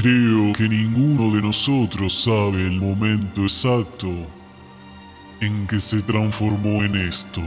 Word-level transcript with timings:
Creo 0.00 0.52
que 0.52 0.68
ninguno 0.68 1.34
de 1.34 1.42
nosotros 1.42 2.22
sabe 2.22 2.64
el 2.64 2.78
momento 2.80 3.42
exacto 3.42 4.08
en 5.40 5.66
que 5.66 5.80
se 5.80 6.00
transformó 6.02 6.84
en 6.84 6.94
esto. 6.94 7.40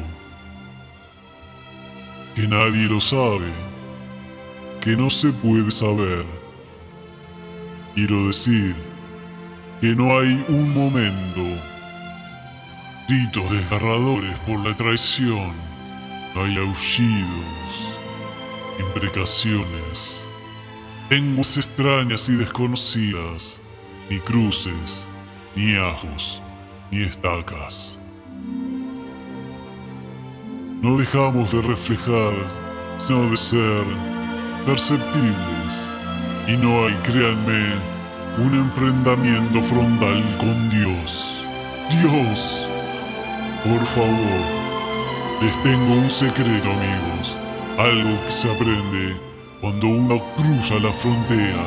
Que 2.35 2.49
nadie 2.49 2.89
lo 2.89 2.99
sabe, 2.99 3.47
que 4.81 4.97
no 4.97 5.09
se 5.09 5.31
puede 5.31 5.71
saber. 5.71 6.25
Quiero 7.95 8.27
decir 8.27 8.75
que 9.79 9.95
no 9.95 10.19
hay 10.19 10.43
un 10.49 10.73
momento. 10.73 11.45
Gritos 13.07 13.49
desgarradores 13.49 14.37
por 14.39 14.59
la 14.59 14.75
traición. 14.75 15.53
No 16.35 16.43
hay 16.43 16.57
aullidos, 16.57 17.95
imprecaciones, 18.77 20.25
lenguas 21.11 21.57
extrañas 21.57 22.29
y 22.29 22.37
desconocidas, 22.37 23.59
ni 24.09 24.17
cruces, 24.19 25.05
ni 25.57 25.75
ajos, 25.75 26.41
ni 26.89 27.01
estacas. 27.01 27.99
No 30.81 30.95
dejamos 30.95 31.51
de 31.51 31.63
reflejar, 31.63 32.33
sino 32.97 33.29
de 33.29 33.35
ser 33.35 33.83
perceptibles. 34.65 35.91
Y 36.47 36.55
no 36.55 36.85
hay, 36.85 36.93
créanme, 37.03 37.73
un 38.37 38.55
enfrentamiento 38.55 39.61
frontal 39.61 40.23
con 40.39 40.69
Dios. 40.69 41.43
Dios, 41.89 42.65
por 43.65 43.85
favor, 43.85 44.41
les 45.41 45.61
tengo 45.61 45.93
un 45.93 46.09
secreto 46.09 46.69
amigos, 46.71 47.37
algo 47.77 48.25
que 48.25 48.31
se 48.31 48.49
aprende 48.49 49.30
cuando 49.61 49.87
uno 49.87 50.19
cruza 50.35 50.79
la 50.79 50.91
frontera 50.91 51.63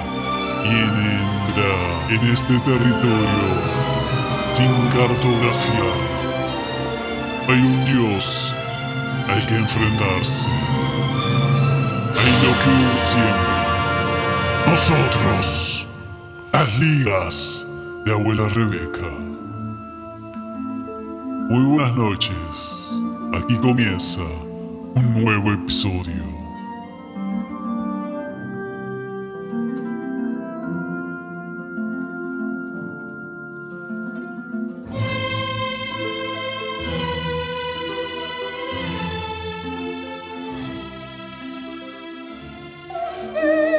y 0.65 0.69
entra 0.69 1.73
en 2.11 2.33
este 2.33 2.59
territorio 2.61 3.85
sin 4.53 4.73
cartografiar. 4.89 5.97
Hay 7.49 7.61
un 7.61 7.85
Dios 7.85 8.53
al 9.29 9.47
que 9.47 9.57
enfrentarse. 9.57 10.49
Hay 12.19 12.33
lo 12.43 12.53
que 12.59 12.99
siempre. 12.99 13.55
Nosotros, 14.67 15.87
las 16.53 16.79
ligas 16.79 17.65
de 18.05 18.13
abuela 18.13 18.49
Rebeca. 18.49 19.09
Muy 21.49 21.65
buenas 21.65 21.95
noches. 21.95 22.35
Aquí 23.35 23.57
comienza 23.59 24.23
un 24.97 25.23
nuevo 25.23 25.53
episodio. 25.53 26.34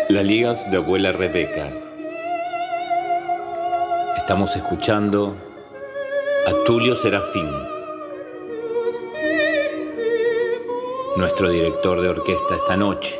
Las 0.07 0.23
ligas 0.23 0.69
de 0.69 0.77
abuela 0.77 1.11
Rebeca. 1.11 1.71
Estamos 4.15 4.55
escuchando 4.55 5.35
a 6.45 6.63
Tulio 6.63 6.93
Serafín, 6.93 7.49
nuestro 11.17 11.49
director 11.49 12.01
de 12.01 12.09
orquesta 12.09 12.55
esta 12.55 12.77
noche. 12.77 13.19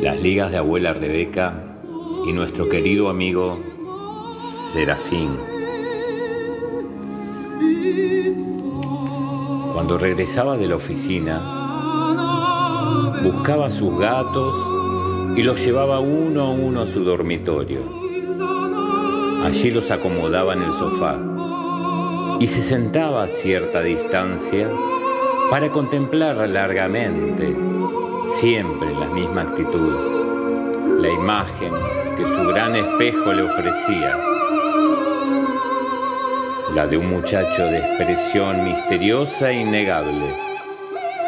Las 0.00 0.18
ligas 0.22 0.50
de 0.50 0.56
abuela 0.56 0.94
Rebeca 0.94 1.76
y 2.24 2.32
nuestro 2.32 2.70
querido 2.70 3.10
amigo 3.10 3.58
Serafín. 4.72 5.36
Cuando 9.74 9.98
regresaba 9.98 10.56
de 10.56 10.68
la 10.68 10.76
oficina, 10.76 11.62
buscaba 13.22 13.66
a 13.66 13.70
sus 13.70 13.98
gatos 13.98 14.54
y 15.36 15.42
los 15.42 15.64
llevaba 15.64 16.00
uno 16.00 16.42
a 16.42 16.50
uno 16.50 16.82
a 16.82 16.86
su 16.86 17.04
dormitorio. 17.04 17.80
Allí 19.44 19.70
los 19.70 19.90
acomodaba 19.90 20.54
en 20.54 20.62
el 20.62 20.72
sofá 20.72 21.18
y 22.40 22.46
se 22.48 22.62
sentaba 22.62 23.22
a 23.22 23.28
cierta 23.28 23.80
distancia 23.80 24.68
para 25.50 25.70
contemplar 25.70 26.48
largamente, 26.48 27.56
siempre 28.24 28.92
la 28.92 29.06
misma 29.06 29.42
actitud, 29.42 31.00
la 31.00 31.10
imagen 31.10 31.72
que 32.16 32.26
su 32.26 32.48
gran 32.48 32.74
espejo 32.74 33.32
le 33.32 33.42
ofrecía, 33.42 34.18
la 36.74 36.86
de 36.86 36.96
un 36.96 37.08
muchacho 37.08 37.64
de 37.66 37.78
expresión 37.78 38.64
misteriosa 38.64 39.50
e 39.50 39.60
innegable, 39.60 40.34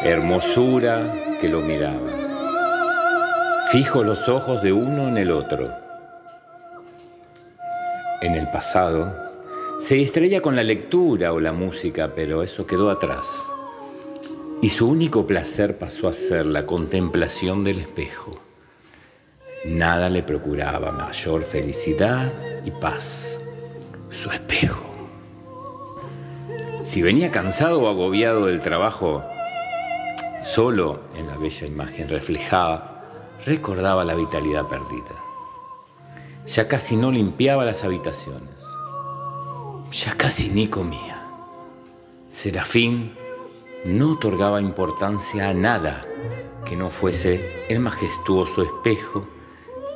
hermosura 0.02 1.23
lo 1.48 1.60
miraba. 1.60 2.24
Fijo 3.70 4.04
los 4.04 4.28
ojos 4.28 4.62
de 4.62 4.72
uno 4.72 5.08
en 5.08 5.18
el 5.18 5.30
otro. 5.30 5.64
En 8.20 8.34
el 8.34 8.48
pasado, 8.50 9.12
se 9.80 9.96
distraía 9.96 10.40
con 10.40 10.56
la 10.56 10.62
lectura 10.62 11.32
o 11.32 11.40
la 11.40 11.52
música, 11.52 12.12
pero 12.14 12.42
eso 12.42 12.66
quedó 12.66 12.90
atrás. 12.90 13.42
Y 14.62 14.68
su 14.68 14.88
único 14.88 15.26
placer 15.26 15.76
pasó 15.76 16.08
a 16.08 16.12
ser 16.12 16.46
la 16.46 16.66
contemplación 16.66 17.64
del 17.64 17.78
espejo. 17.78 18.30
Nada 19.64 20.08
le 20.08 20.22
procuraba 20.22 20.92
mayor 20.92 21.42
felicidad 21.42 22.32
y 22.64 22.70
paz. 22.70 23.40
Su 24.10 24.30
espejo. 24.30 24.84
Si 26.82 27.02
venía 27.02 27.30
cansado 27.30 27.80
o 27.80 27.88
agobiado 27.88 28.46
del 28.46 28.60
trabajo, 28.60 29.24
Solo 30.44 31.00
en 31.16 31.26
la 31.26 31.38
bella 31.38 31.66
imagen 31.66 32.06
reflejada 32.06 33.02
recordaba 33.46 34.04
la 34.04 34.14
vitalidad 34.14 34.68
perdida. 34.68 35.16
Ya 36.46 36.68
casi 36.68 36.96
no 36.96 37.10
limpiaba 37.10 37.64
las 37.64 37.82
habitaciones. 37.82 38.66
Ya 39.90 40.14
casi 40.18 40.50
ni 40.50 40.68
comía. 40.68 41.26
Serafín 42.28 43.14
no 43.86 44.12
otorgaba 44.12 44.60
importancia 44.60 45.48
a 45.48 45.54
nada 45.54 46.02
que 46.66 46.76
no 46.76 46.90
fuese 46.90 47.64
el 47.70 47.80
majestuoso 47.80 48.62
espejo 48.62 49.22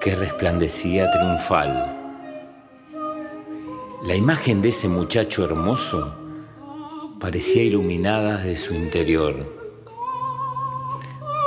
que 0.01 0.15
resplandecía 0.15 1.11
triunfal. 1.11 1.95
La 4.03 4.15
imagen 4.15 4.63
de 4.63 4.71
ese 4.71 4.89
muchacho 4.89 5.45
hermoso 5.45 6.15
parecía 7.21 7.65
iluminada 7.65 8.39
de 8.39 8.57
su 8.57 8.75
interior 8.75 9.58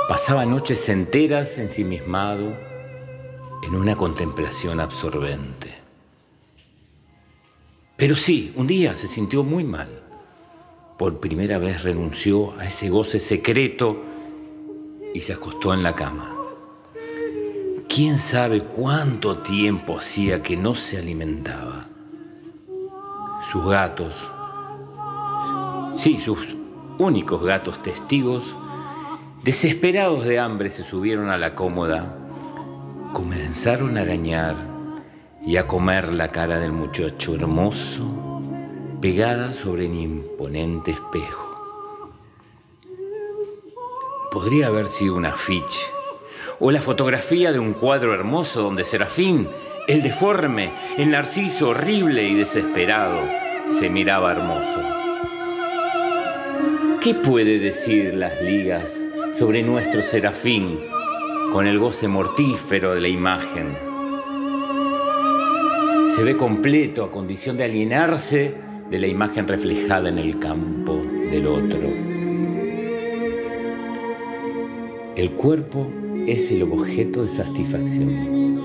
Pasaba 0.08 0.44
noches 0.44 0.88
enteras 0.88 1.58
ensimismado 1.58 2.52
en 3.62 3.74
una 3.74 3.94
contemplación 3.94 4.80
absorbente. 4.80 5.74
Pero 7.96 8.16
sí, 8.16 8.52
un 8.56 8.66
día 8.66 8.96
se 8.96 9.06
sintió 9.06 9.44
muy 9.44 9.62
mal. 9.62 9.88
Por 10.98 11.20
primera 11.20 11.58
vez 11.58 11.84
renunció 11.84 12.52
a 12.58 12.66
ese 12.66 12.90
goce 12.90 13.20
secreto 13.20 14.02
y 15.14 15.20
se 15.20 15.34
acostó 15.34 15.72
en 15.72 15.84
la 15.84 15.94
cama. 15.94 16.36
¿Quién 17.88 18.18
sabe 18.18 18.60
cuánto 18.60 19.38
tiempo 19.38 19.98
hacía 19.98 20.42
que 20.42 20.56
no 20.56 20.74
se 20.74 20.98
alimentaba? 20.98 21.82
Sus 23.50 23.64
gatos, 23.66 24.16
sí, 25.94 26.18
sus 26.18 26.56
únicos 26.98 27.42
gatos 27.44 27.82
testigos, 27.82 28.54
Desesperados 29.42 30.24
de 30.24 30.38
hambre 30.38 30.68
se 30.68 30.84
subieron 30.84 31.28
a 31.28 31.36
la 31.36 31.56
cómoda, 31.56 32.16
comenzaron 33.12 33.98
a 33.98 34.02
arañar 34.02 34.54
y 35.44 35.56
a 35.56 35.66
comer 35.66 36.14
la 36.14 36.28
cara 36.28 36.60
del 36.60 36.70
muchacho 36.70 37.34
hermoso 37.34 38.40
pegada 39.00 39.52
sobre 39.52 39.86
el 39.86 39.94
imponente 39.94 40.92
espejo. 40.92 41.56
Podría 44.30 44.68
haber 44.68 44.86
sido 44.86 45.16
un 45.16 45.26
afiche 45.26 45.86
o 46.60 46.70
la 46.70 46.80
fotografía 46.80 47.50
de 47.50 47.58
un 47.58 47.72
cuadro 47.72 48.14
hermoso 48.14 48.62
donde 48.62 48.84
Serafín, 48.84 49.48
el 49.88 50.04
deforme, 50.04 50.70
el 50.98 51.10
narciso 51.10 51.70
horrible 51.70 52.28
y 52.28 52.36
desesperado, 52.36 53.18
se 53.76 53.90
miraba 53.90 54.30
hermoso. 54.30 54.80
¿Qué 57.00 57.16
puede 57.16 57.58
decir 57.58 58.14
las 58.14 58.40
ligas 58.40 59.01
sobre 59.42 59.64
nuestro 59.64 60.00
serafín 60.02 60.78
con 61.50 61.66
el 61.66 61.76
goce 61.76 62.06
mortífero 62.06 62.94
de 62.94 63.00
la 63.00 63.08
imagen. 63.08 63.76
Se 66.06 66.22
ve 66.22 66.36
completo 66.36 67.02
a 67.02 67.10
condición 67.10 67.56
de 67.56 67.64
alienarse 67.64 68.54
de 68.88 68.98
la 69.00 69.08
imagen 69.08 69.48
reflejada 69.48 70.10
en 70.10 70.18
el 70.18 70.38
campo 70.38 70.94
del 71.28 71.48
otro. 71.48 71.90
El 75.16 75.32
cuerpo 75.32 75.90
es 76.24 76.52
el 76.52 76.62
objeto 76.62 77.24
de 77.24 77.28
satisfacción, 77.28 78.62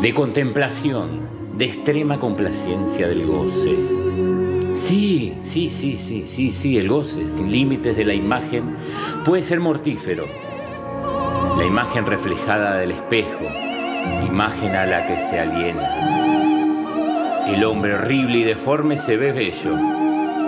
de 0.00 0.14
contemplación, 0.14 1.08
de 1.58 1.64
extrema 1.64 2.20
complacencia 2.20 3.08
del 3.08 3.26
goce. 3.26 4.01
Sí, 4.74 5.36
sí, 5.42 5.68
sí, 5.68 5.98
sí, 5.98 6.24
sí, 6.26 6.50
sí, 6.50 6.78
el 6.78 6.88
goce 6.88 7.28
sin 7.28 7.52
límites 7.52 7.94
de 7.94 8.06
la 8.06 8.14
imagen 8.14 8.74
puede 9.22 9.42
ser 9.42 9.60
mortífero. 9.60 10.24
La 11.58 11.66
imagen 11.66 12.06
reflejada 12.06 12.76
del 12.76 12.92
espejo, 12.92 13.44
imagen 14.26 14.74
a 14.74 14.86
la 14.86 15.06
que 15.06 15.18
se 15.18 15.38
aliena. 15.38 17.44
El 17.46 17.62
hombre 17.64 17.96
horrible 17.96 18.38
y 18.38 18.44
deforme 18.44 18.96
se 18.96 19.18
ve 19.18 19.32
bello, 19.32 19.76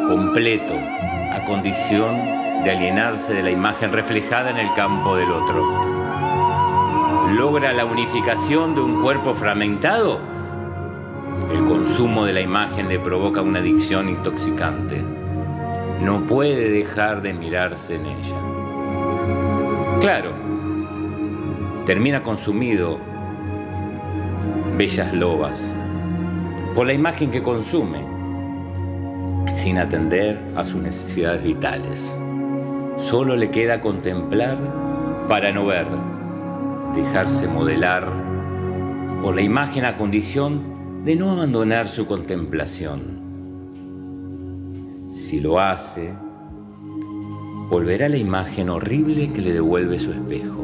completo, 0.08 0.72
a 0.72 1.44
condición 1.44 2.16
de 2.64 2.70
alienarse 2.70 3.34
de 3.34 3.42
la 3.42 3.50
imagen 3.50 3.92
reflejada 3.92 4.48
en 4.48 4.56
el 4.56 4.72
campo 4.72 5.16
del 5.16 5.30
otro. 5.30 5.68
¿Logra 7.34 7.74
la 7.74 7.84
unificación 7.84 8.74
de 8.74 8.80
un 8.80 9.02
cuerpo 9.02 9.34
fragmentado? 9.34 10.33
El 11.52 11.64
consumo 11.64 12.24
de 12.24 12.32
la 12.32 12.40
imagen 12.40 12.88
le 12.88 12.98
provoca 12.98 13.42
una 13.42 13.58
adicción 13.58 14.08
intoxicante. 14.08 15.02
No 16.02 16.22
puede 16.26 16.70
dejar 16.70 17.22
de 17.22 17.32
mirarse 17.32 17.96
en 17.96 18.06
ella. 18.06 18.36
Claro, 20.00 20.30
termina 21.86 22.22
consumido 22.22 22.98
bellas 24.76 25.14
lobas 25.14 25.72
por 26.74 26.86
la 26.86 26.92
imagen 26.92 27.30
que 27.30 27.42
consume, 27.42 28.00
sin 29.52 29.78
atender 29.78 30.40
a 30.56 30.64
sus 30.64 30.82
necesidades 30.82 31.42
vitales. 31.42 32.18
Solo 32.96 33.36
le 33.36 33.50
queda 33.50 33.80
contemplar 33.80 34.58
para 35.28 35.52
no 35.52 35.66
ver, 35.66 35.86
dejarse 36.94 37.46
modelar 37.46 38.08
por 39.22 39.34
la 39.34 39.42
imagen 39.42 39.84
a 39.84 39.96
condición 39.96 40.73
de 41.04 41.16
no 41.16 41.30
abandonar 41.30 41.86
su 41.86 42.06
contemplación. 42.06 43.22
Si 45.10 45.38
lo 45.38 45.60
hace, 45.60 46.14
volverá 47.68 48.08
la 48.08 48.16
imagen 48.16 48.70
horrible 48.70 49.30
que 49.30 49.42
le 49.42 49.52
devuelve 49.52 49.98
su 49.98 50.12
espejo. 50.12 50.62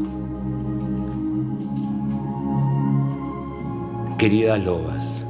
Queridas 4.17 4.65
lobas, 4.65 5.27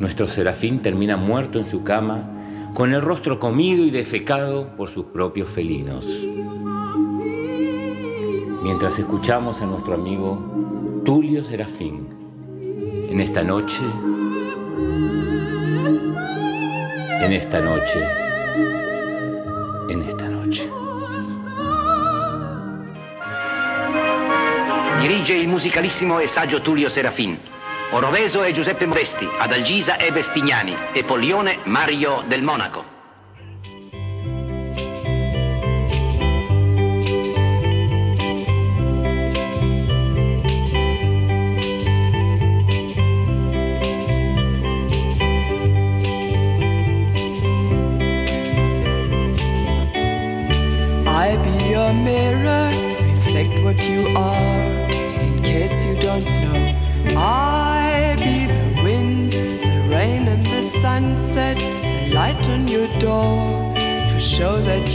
nuestro 0.00 0.26
serafín 0.26 0.80
termina 0.80 1.16
muerto 1.16 1.60
en 1.60 1.64
su 1.64 1.84
cama 1.84 2.28
con 2.74 2.92
el 2.92 3.02
rostro 3.02 3.38
comido 3.38 3.84
y 3.84 3.90
defecado 3.90 4.76
por 4.76 4.88
sus 4.88 5.06
propios 5.06 5.48
felinos. 5.48 6.26
Mientras 8.64 8.98
escuchamos 8.98 9.62
a 9.62 9.66
nuestro 9.66 9.94
amigo 9.94 11.02
Tulio 11.04 11.42
Serafín 11.44 12.08
en 13.10 13.20
esta 13.20 13.42
noche 13.42 13.82
en 17.22 17.32
esta 17.32 17.60
noche, 17.60 18.00
en 19.88 20.02
esta 20.02 20.28
noche. 20.28 20.68
Dirige 25.00 25.34
il 25.34 25.48
musicalissimo 25.48 26.18
e 26.18 26.28
saggio 26.28 26.60
Tullio 26.60 26.88
Serafin. 26.88 27.38
Oroveso 27.92 28.42
e 28.42 28.52
Giuseppe 28.52 28.86
Modesti, 28.86 29.28
Adalgisa 29.38 29.96
e 29.96 30.10
Vestignani 30.12 30.76
e 30.92 31.02
Pollione 31.04 31.58
Mario 31.64 32.22
del 32.26 32.42
Monaco. 32.42 32.99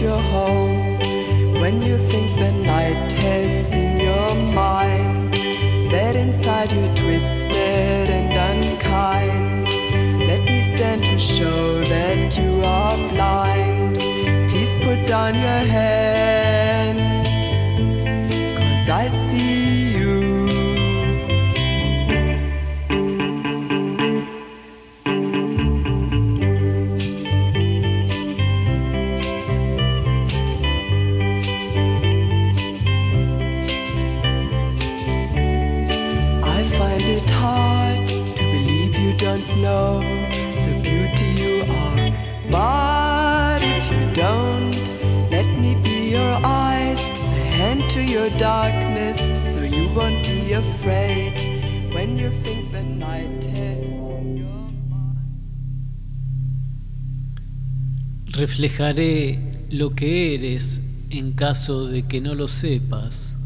your 0.06 0.22
home 0.22 1.00
when 1.62 1.82
you 1.82 1.98
think 1.98 2.28
the 2.38 2.52
night 2.52 3.12
has 3.24 3.50
seen 3.72 4.00
your 4.00 4.30
mind. 4.54 5.34
That 5.94 6.16
inside 6.16 6.72
you 6.72 6.86
twisted 7.02 8.08
and 8.18 8.32
unkind. 8.50 9.68
Let 10.30 10.42
me 10.44 10.62
stand 10.76 11.02
to 11.10 11.18
show 11.18 11.84
that 11.86 12.38
you 12.38 12.64
are 12.64 12.96
blind. 13.14 13.98
Please 14.52 14.78
put 14.86 15.08
down 15.08 15.34
your 15.34 15.64
head. 15.74 15.95
Reflejaré 58.28 59.40
lo 59.72 59.96
que 59.96 60.36
eres 60.36 60.84
en 61.10 61.32
caso 61.32 61.88
de 61.88 62.04
que 62.04 62.22
no 62.22 62.36
lo 62.36 62.48
sepas. 62.48 63.38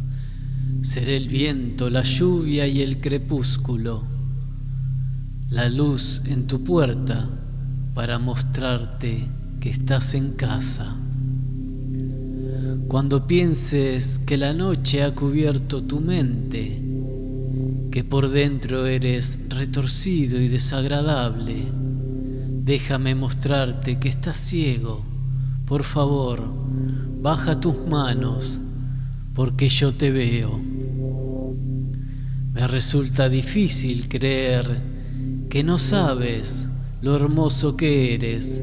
Seré 0.81 1.16
el 1.16 1.30
viento, 1.30 1.90
la 1.90 2.04
lluvia 2.04 2.68
y 2.68 2.81
el 2.81 3.00
crepúsculo, 3.00 4.04
la 5.50 5.69
luz 5.69 6.21
en 6.26 6.47
tu 6.47 6.66
puerta 6.66 7.30
para 7.94 8.19
mostrarte 8.19 9.26
que 9.62 9.69
estás 9.69 10.16
en 10.16 10.31
casa. 10.31 10.97
Cuando 12.90 13.26
pienses 13.26 14.19
que 14.26 14.35
la 14.35 14.54
noche 14.54 15.04
ha 15.04 15.16
cubierto 15.16 15.83
tu 15.83 16.02
mente, 16.02 16.89
que 17.92 18.04
por 18.04 18.30
dentro 18.30 18.86
eres 18.86 19.40
retorcido 19.50 20.40
y 20.40 20.48
desagradable, 20.48 21.66
Déjame 22.69 23.16
mostrarte 23.16 23.98
que 23.98 24.10
estás 24.10 24.38
ciego. 24.38 25.04
Por 25.66 25.84
favor, 25.84 26.54
baja 27.19 27.60
tus 27.60 27.76
manos, 27.88 28.62
porque 29.34 29.69
yo 29.69 29.92
te 29.96 30.12
veo. 30.12 30.62
Me 32.54 32.68
resulta 32.68 33.28
difícil 33.28 34.08
creer 34.08 34.84
que 35.50 35.64
no 35.64 35.80
sabes 35.80 36.69
lo 37.02 37.16
hermoso 37.16 37.76
que 37.76 38.14
eres. 38.14 38.62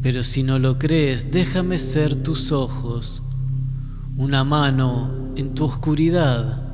Pero 0.00 0.24
si 0.24 0.42
no 0.42 0.58
lo 0.58 0.78
crees, 0.78 1.30
déjame 1.30 1.76
ser 1.76 2.16
tus 2.22 2.50
ojos, 2.50 3.22
una 4.16 4.42
mano 4.42 5.34
en 5.36 5.54
tu 5.54 5.66
oscuridad, 5.66 6.67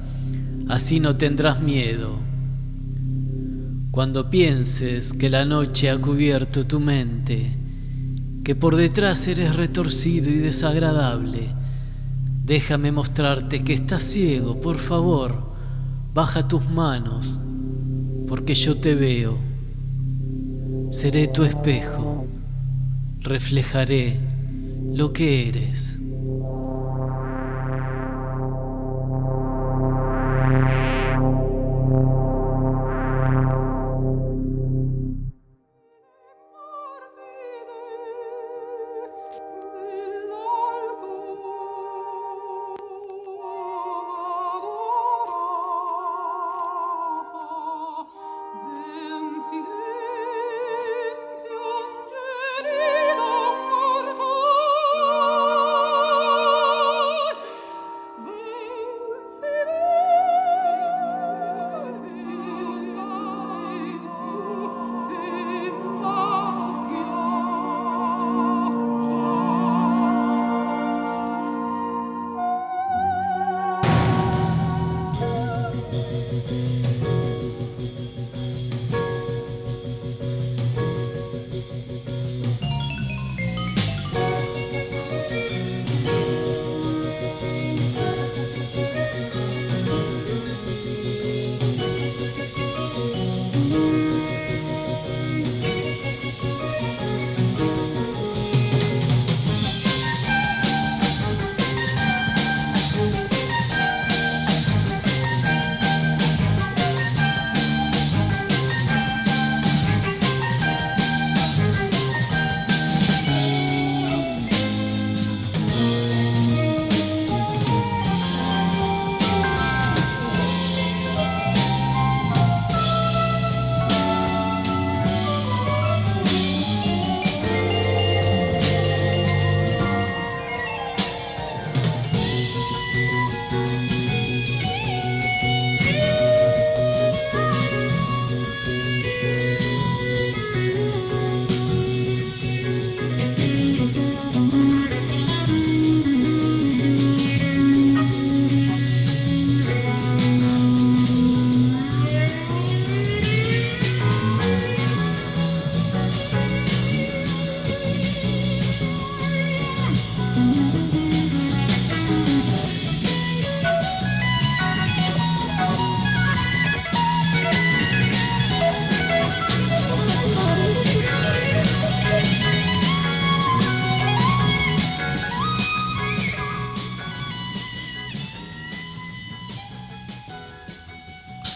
así 0.69 1.01
no 1.01 1.17
tendrás 1.17 1.61
miedo. 1.61 2.19
Cuando 3.91 4.29
pienses 4.31 5.13
que 5.13 5.31
la 5.31 5.45
noche 5.45 5.91
ha 5.91 5.99
cubierto 5.99 6.67
tu 6.67 6.81
mente, 6.81 7.51
que 8.43 8.55
por 8.55 8.77
detrás 8.77 9.29
eres 9.29 9.57
retorcido 9.57 10.31
y 10.31 10.35
desagradable, 10.35 11.49
déjame 12.45 12.93
mostrarte 12.93 13.63
que 13.63 13.73
estás 13.73 14.03
ciego, 14.03 14.61
por 14.61 14.79
favor, 14.79 15.55
baja 16.13 16.49
tus 16.49 16.69
manos, 16.69 17.41
porque 18.27 18.55
yo 18.55 18.77
te 18.77 18.95
veo. 18.95 19.39
Seré 20.91 21.29
tu 21.29 21.45
espejo, 21.45 22.27
reflejaré 23.21 24.19
lo 24.93 25.13
que 25.13 25.49
eres. 25.49 25.99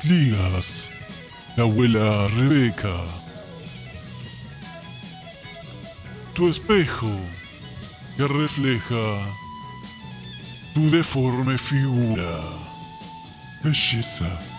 ligas, 0.09 0.91
la 1.57 1.65
abuela 1.65 2.29
Rebeca, 2.29 2.97
tu 6.35 6.49
espejo 6.49 7.38
que 8.19 8.27
refleja 8.27 8.97
tu 10.75 10.91
deforme 10.91 11.57
figura. 11.57 12.43
Belleza. 13.63 14.58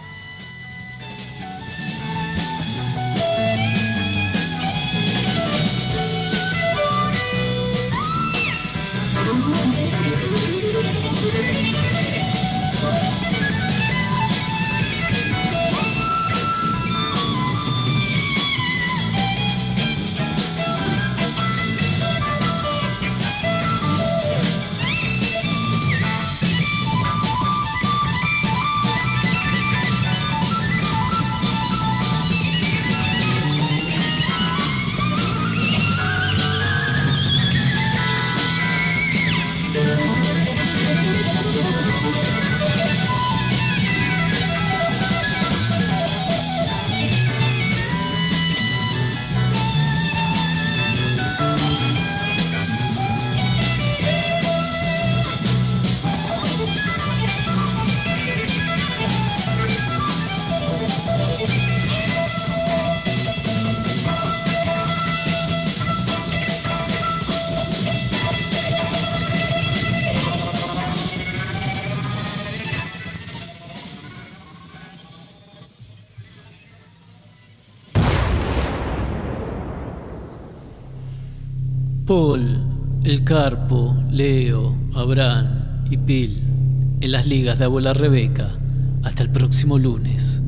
Paul, 82.10 82.58
El 83.04 83.24
Carpo, 83.24 83.96
Leo, 84.10 84.76
Abraham 84.96 85.84
y 85.92 85.98
Pil 85.98 86.42
en 87.02 87.12
las 87.12 87.28
ligas 87.28 87.60
de 87.60 87.66
abuela 87.66 87.94
Rebeca. 87.94 88.50
Hasta 89.04 89.22
el 89.22 89.30
próximo 89.30 89.78
lunes. 89.78 90.42